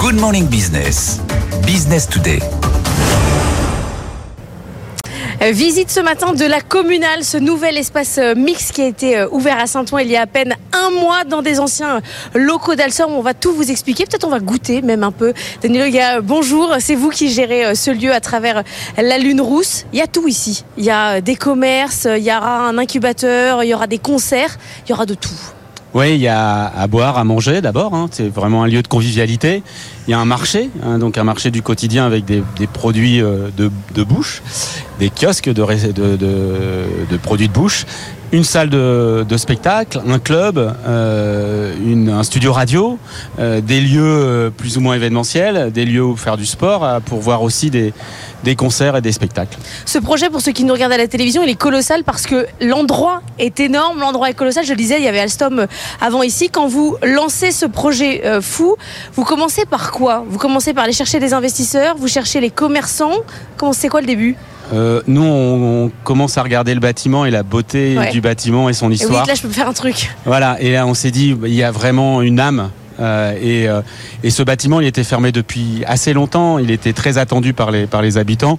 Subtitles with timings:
[0.00, 1.20] Good Morning Business.
[1.66, 2.38] Business Today.
[5.42, 9.18] Euh, Visite ce matin de la communale, ce nouvel espace euh, mix qui a été
[9.18, 12.00] euh, ouvert à Saint-Ouen il y a à peine un mois dans des anciens
[12.34, 13.12] locaux d'Alstom.
[13.12, 15.34] On va tout vous expliquer, peut-être on va goûter même un peu.
[15.60, 18.64] Daniel bonjour, c'est vous qui gérez ce lieu à travers
[18.96, 19.84] la Lune Rousse.
[19.92, 20.64] Il y a tout ici.
[20.78, 24.56] Il y a des commerces, il y aura un incubateur, il y aura des concerts,
[24.86, 25.28] il y aura de tout.
[25.92, 27.94] Oui, il y a à boire, à manger d'abord.
[27.94, 28.08] Hein.
[28.12, 29.62] C'est vraiment un lieu de convivialité.
[30.06, 33.48] Il y a un marché, hein, donc un marché du quotidien avec des, produits euh,
[33.56, 34.42] de, bouche,
[35.00, 37.86] des kiosques de, produits de bouche,
[38.32, 41.74] une salle de, spectacle, un club, euh,
[42.08, 42.98] un studio radio,
[43.38, 47.20] euh, des lieux euh, plus ou moins événementiels, des lieux où faire du sport, pour
[47.20, 47.92] voir aussi des,
[48.56, 49.58] concerts et des spectacles.
[49.84, 52.46] Ce projet, pour ceux qui nous regardent à la télévision, il est colossal parce que
[52.60, 54.64] l'endroit est énorme, l'endroit est colossal.
[54.64, 55.66] Je le disais, il y avait Alstom
[56.00, 56.50] avant ici.
[56.50, 58.76] Quand vous lancez ce projet fou,
[59.14, 60.24] vous commencez par quoi?
[60.28, 63.12] Vous commencez par aller chercher des investisseurs, vous cherchez les commerçants.
[63.72, 64.36] C'est quoi le début?
[64.72, 68.10] Euh, nous, on, on, commence à regarder le bâtiment et la beauté Ouais.
[68.10, 69.22] du bâtiment et son Et histoire.
[69.22, 70.14] oui, là, je peux faire un truc.
[70.24, 72.70] Voilà, et là, on s'est dit, il y a vraiment une âme.
[73.00, 73.80] euh, et, euh,
[74.22, 76.58] et ce bâtiment, il était fermé depuis assez longtemps.
[76.58, 78.58] Il était très attendu par les, par les habitants.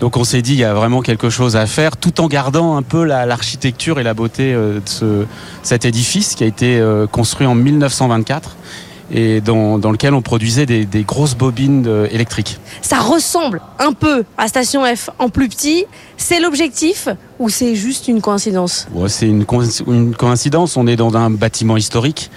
[0.00, 2.76] Donc on s'est dit, il y a vraiment quelque chose à faire, tout en gardant
[2.76, 5.26] un peu la- l'architecture et la beauté euh, de ce,
[5.62, 8.56] cet édifice qui a été euh, construit en 1924
[9.10, 12.58] et dans, dans lequel on produisait des, des grosses bobines euh, électriques.
[12.80, 15.84] Ça ressemble un peu à Station F en plus petit.
[16.16, 18.86] C'est l'objectif ou c'est juste une coïncidence?
[18.94, 20.76] Ouais, c'est une, coïnc- une coïncidence.
[20.76, 22.30] On est dans un bâtiment historique,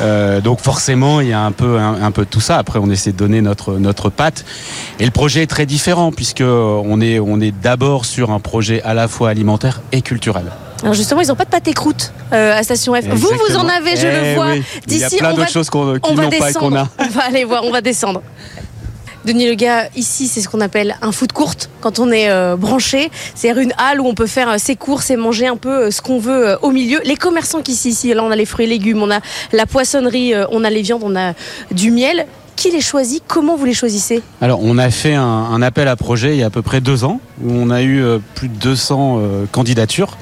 [0.00, 2.58] Euh, donc forcément il y a un peu un, un peu de tout ça.
[2.58, 4.44] Après, on essaie de donner notre notre patte.
[5.00, 8.82] Et le projet est très différent puisque on est on est d'abord sur un projet
[8.82, 10.46] à la fois alimentaire et culturel.
[10.84, 13.06] Alors justement, ils n'ont pas de pâté croûte euh, à Station F.
[13.06, 14.50] Vous, vous en avez, je Eh le vois.
[14.52, 14.62] oui.
[14.86, 16.76] Il y a D'ici, plein on va, d'autres choses qu'on va n'ont pas et qu'on
[16.76, 16.88] a.
[16.98, 18.22] On va aller voir, on va descendre.
[19.24, 22.56] Denis Le Gars, ici, c'est ce qu'on appelle un food court quand on est euh,
[22.56, 23.10] branché.
[23.34, 25.90] C'est-à-dire une halle où on peut faire euh, ses courses et manger un peu euh,
[25.90, 27.00] ce qu'on veut au milieu.
[27.04, 29.20] Les commerçants qui ici, ici, là, on a les fruits et légumes, on a
[29.52, 31.32] la poissonnerie, on a les viandes, on a
[31.70, 32.26] du miel.
[32.56, 33.22] Qui les choisit?
[33.26, 34.22] Comment vous les choisissez?
[34.40, 36.80] Alors, on a fait un, un appel à projet il y a à peu près
[36.80, 40.16] deux ans, où on a eu euh, plus de 200 euh, candidatures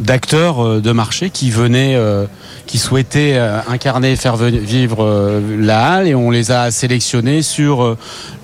[0.00, 1.96] d'acteurs euh, de marché qui venaient,
[2.66, 3.38] qui souhaitaient
[3.68, 7.96] incarner et faire vivre la halle, et on les a sélectionnés sur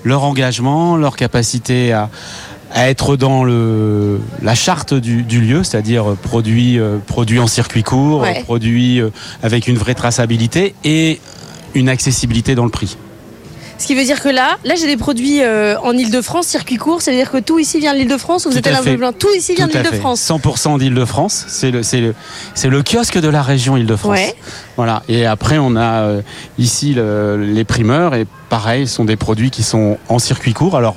[0.03, 2.09] leur engagement, leur capacité à
[2.77, 8.21] à être dans le, la charte du, du lieu, c'est-à-dire produit, produit en circuit court,
[8.21, 8.41] Ouais.
[8.43, 8.99] produit
[9.43, 11.21] avec une vraie traçabilité et
[11.73, 12.97] une accessibilité dans le prix.
[13.85, 17.03] Ce qui veut dire que là, là j'ai des produits euh, en Ile-de-France, circuit court,
[17.03, 19.13] ça veut dire que tout ici vient de l'Ile-de-France ou vous Tout êtes à un
[19.13, 20.27] Tout ici vient de Tout l'Ile-de-France.
[20.27, 21.45] 100% d'Île-de-France.
[21.47, 22.15] C'est le, c'est le,
[22.55, 24.09] c'est le kiosque de la région Île-de-France.
[24.17, 24.33] Ouais.
[24.75, 25.03] Voilà.
[25.07, 26.21] Et après, on a euh,
[26.57, 30.75] ici le- les primeurs et pareil, ce sont des produits qui sont en circuit court.
[30.75, 30.95] Alors,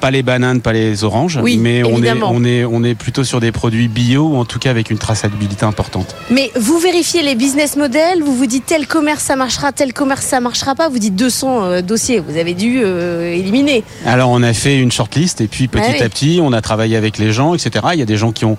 [0.00, 2.30] pas les bananes, pas les oranges, Oui, mais on est, évidemment.
[2.32, 4.98] on, est, on est plutôt sur des produits bio ou en tout cas avec une
[4.98, 6.16] traçabilité importante.
[6.30, 10.24] Mais vous vérifiez les business models, vous vous dites tel commerce ça marchera, tel commerce
[10.24, 13.84] ça marchera pas, vous dites 200 euh, dossiers, vous avez dû euh, éliminer.
[14.06, 16.02] Alors, on a fait une shortlist et puis petit Ah oui.
[16.02, 17.86] à petit, on a travaillé avec les gens, etc.
[17.92, 18.56] Il y a des gens qui ont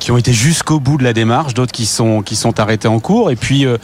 [0.00, 3.00] qui ont été jusqu'au bout de la démarche, d'autres qui sont qui sont arrêtés en
[3.00, 3.30] cours.
[3.30, 3.78] Et puis euh,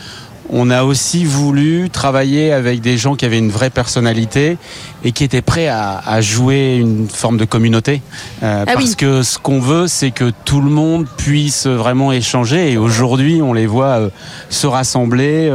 [0.50, 4.58] on a aussi voulu travailler avec des gens qui avaient une vraie personnalité
[5.04, 8.02] et qui étaient prêts à, à jouer une forme de communauté.
[8.42, 8.96] Euh, Ah parce oui.
[8.96, 12.72] que ce qu'on veut, c'est que tout le monde puisse vraiment échanger.
[12.72, 14.08] Et aujourd'hui, on les voit euh,
[14.50, 15.50] se rassembler.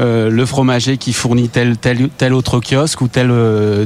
[0.00, 3.32] euh, le fromager qui fournit tel, tel, tel autre kiosque ou tel,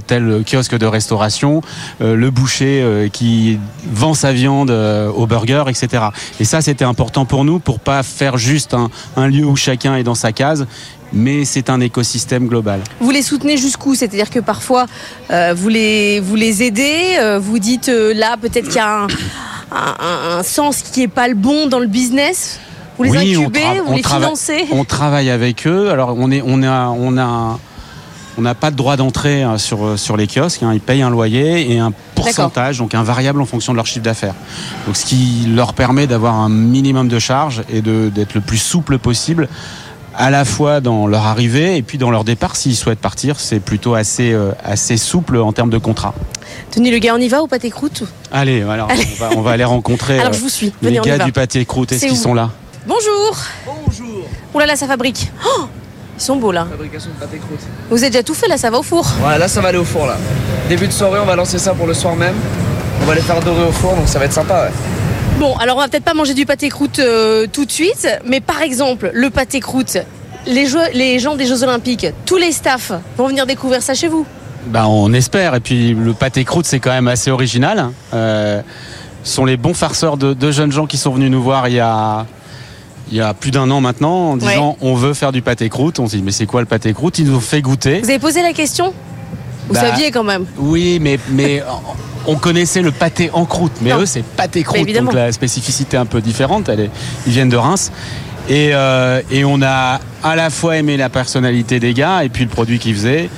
[0.07, 1.63] tel kiosque de restauration.
[2.01, 3.59] le boucher qui
[3.93, 6.05] vend sa viande au burger, etc.
[6.41, 9.97] Et ça, c'était important pour nous pour pas faire juste un, un lieu où chacun
[9.97, 10.48] est dans sa case,
[11.13, 12.81] mais c'est un écosystème global.
[13.01, 13.95] Vous les soutenez jusqu'où?
[13.95, 14.87] C'est-à-dire que parfois
[15.31, 19.03] euh, vous, les, vous les aidez, euh, vous dites euh, là peut-être qu'il y a
[19.03, 19.07] un,
[19.73, 22.61] un- un- un sens qui est pas le bon dans le business.
[22.99, 24.67] Vous les Oui, incubez, vous on les financez?
[24.73, 25.91] On travaille avec eux.
[25.91, 27.59] Alors on est, on a, on a,
[28.37, 30.63] on n'a pas de droit d'entrée hein, sur sur les kiosques.
[30.65, 30.73] hein.
[30.75, 34.05] Ils payent un loyer et un pourcentage, donc un variable en fonction de leur chiffre
[34.05, 34.35] d'affaires.
[34.87, 38.99] Donc ce qui leur permet d'avoir un minimum de charges et d'être le plus souple
[38.99, 39.49] possible.
[40.21, 43.61] À la fois dans leur arrivée et puis dans leur départ, s'ils souhaitent partir, c'est
[43.61, 46.13] plutôt assez, euh, assez souple en termes de contrat.
[46.75, 49.07] Denis Le Gars, on y va au pâté croûte Allez, alors, Allez.
[49.15, 50.73] On, va, on va aller rencontrer Alors euh, je vous suis.
[50.83, 51.93] les Venez, gars du pâté croûte.
[51.93, 52.51] Est-ce qu'ils sont là?
[52.85, 53.37] Bonjour.
[53.65, 54.25] Bonjour
[54.55, 55.31] Ouh là là, ça fabrique.
[55.47, 55.67] Oh,
[56.19, 56.67] ils sont beaux là.
[56.69, 57.61] Fabrication de pâté croûte.
[57.89, 59.07] Vous avez déjà tout fait là, ça va au four?
[59.21, 60.17] Voilà, là ça va aller au four là.
[60.69, 62.35] Début de soirée, on va lancer ça pour le soir même.
[63.03, 64.73] On va les faire dorer au four, donc ça va être sympa, ouais.
[65.39, 68.41] Bon, alors on va peut-être pas manger du pâté croûte euh, tout de suite, mais
[68.41, 69.99] par exemple, le pâté croûte,
[70.47, 74.09] les, jeux- les gens des Jeux Olympiques, tous les staffs vont venir découvrir ça chez
[74.09, 74.27] vous.
[74.67, 75.55] Bah, on espère.
[75.55, 77.91] Et puis le pâté croûte, c'est quand même assez original.
[78.15, 78.63] Euh,
[79.23, 81.75] ce sont les bons farceurs de, de jeunes gens qui sont venus nous voir il
[81.75, 82.27] y a,
[83.11, 86.01] il y a plus d'un an maintenant en disant on veut faire du pâté croûte.
[86.01, 87.19] On se dit mais c'est quoi le pâté croûte?
[87.21, 88.01] Ils nous ont fait goûter.
[88.01, 88.93] Vous avez posé la question?
[89.69, 90.47] Vous Bah, saviez quand même.
[90.59, 91.63] Oui, mais, mais
[92.29, 94.01] on connaissait le pâté en croûte, mais Non.
[94.03, 95.07] eux c'est pâté croûte, évidemment.
[95.11, 96.69] donc la spécificité est un peu différente.
[96.69, 96.91] Elle est-
[97.27, 97.91] ils viennent de Reims.
[98.49, 102.45] Et, euh, et on a à la fois aimé la personnalité des gars et puis
[102.45, 103.29] le produit qu'ils faisaient.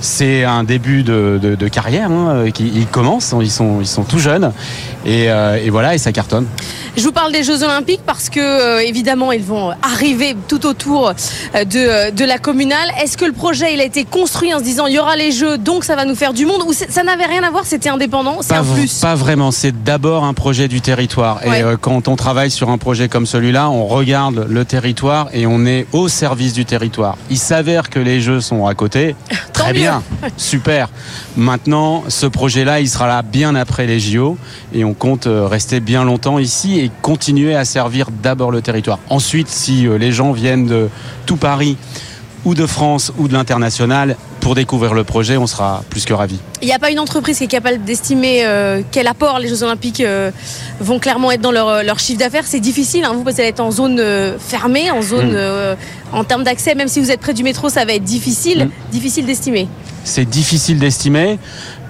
[0.00, 4.04] C'est un début de, de- de carrière, hein, qui, ils commencent, ils sont, ils sont
[4.04, 4.52] tout jeunes,
[5.04, 6.46] et, euh, et voilà, et ça cartonne.
[6.96, 11.08] Je vous parle des Jeux Olympiques parce que, euh, évidemment, ils vont arriver tout autour
[11.54, 12.88] euh, de, euh, de la communale.
[13.00, 15.30] Est-ce que le projet il a été construit en se disant il y aura les
[15.30, 17.88] Jeux, donc ça va nous faire du monde Ou ça n'avait rien à voir, c'était
[17.88, 18.98] indépendant C'est un plus?
[19.00, 21.40] pas vraiment, c'est d'abord un projet du territoire.
[21.44, 21.62] Et Ouais.
[21.62, 25.66] euh, quand on travaille sur un projet comme celui-là, on regarde le territoire et on
[25.66, 27.16] est au service du territoire.
[27.30, 29.14] Il s'avère que les jeux sont à côté.
[29.52, 29.87] Très mieux.
[30.36, 30.90] Super.
[31.36, 34.36] Maintenant, ce projet-là, il sera là bien après les JO
[34.72, 38.98] et on compte euh, rester bien longtemps ici et continuer à servir d'abord le territoire.
[39.10, 40.88] Ensuite, si euh, les gens viennent de
[41.26, 41.76] tout Paris
[42.44, 46.38] ou de France ou de l'international pour découvrir le projet, on sera plus que ravis.
[46.62, 49.62] Il n'y a pas une entreprise qui est capable d'estimer euh, quel apport les Jeux
[49.62, 50.30] Olympiques euh,
[50.80, 52.44] vont clairement être dans leur, euh, leur chiffre d'affaires.
[52.46, 54.00] C'est difficile, hein, vous, parce que ça va être en zone
[54.38, 55.36] fermée, en zone Mm.
[55.36, 55.74] euh,
[56.12, 56.74] en termes d'accès.
[56.74, 58.90] Même si vous êtes près du métro, ça va être difficile, Mm.
[58.92, 59.68] difficile d'estimer.
[60.08, 61.38] C'est difficile d'estimer.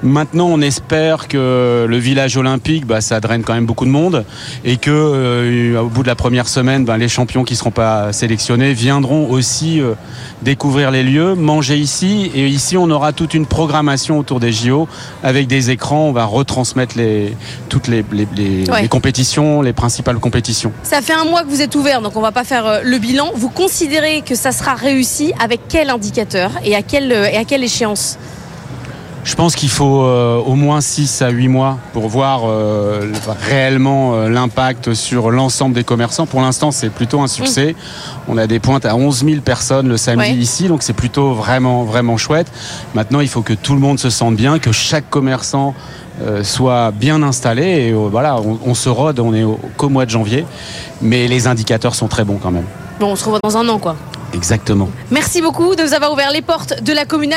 [0.02, 4.24] Maintenant, on espère que le village olympique, bah, ça draine quand même beaucoup de monde
[4.64, 7.72] et que euh, au bout de la première semaine, bah, les champions qui ne seront
[7.72, 9.94] pas sélectionnés viendront aussi euh,
[10.42, 12.30] découvrir les lieux, manger ici.
[12.32, 14.86] Et ici, on aura toute une programmation autour des JO
[15.24, 16.04] avec des écrans.
[16.08, 17.36] On va retransmettre les,
[17.68, 18.82] toutes les, les- les- Ouais.
[18.82, 20.72] les compétitions, les principales compétitions.
[20.84, 22.98] Ça fait un mois que vous êtes ouvert, donc on va pas faire euh, le
[22.98, 23.30] bilan.
[23.34, 27.64] Vous considérez que ça sera réussi avec quel indicateur et à quelle, et à quelle
[27.64, 28.07] échéance?
[29.24, 33.12] Je pense qu'il faut euh, au moins 6 à 8 mois pour voir euh, le-
[33.50, 36.24] réellement euh, l'impact sur l'ensemble des commerçants.
[36.24, 37.74] Pour l'instant, c'est plutôt un succès.
[38.26, 40.36] On a des pointes à 11 000 personnes le samedi Ouais.
[40.36, 42.50] ici, donc c'est plutôt vraiment, vraiment chouette.
[42.94, 45.74] Maintenant, il faut que tout le monde se sente bien, que chaque commerçant
[46.42, 47.62] soit bien installé.
[47.64, 50.46] Et voilà, on, on se rôde, on est au- qu'au mois de janvier,
[51.02, 52.64] mais les indicateurs sont très bons quand même.
[52.98, 53.94] Bon, on se revoit dans un an, quoi.
[54.34, 54.90] Exactement.
[55.10, 57.36] Merci beaucoup de nous avoir ouvert les portes de la communale.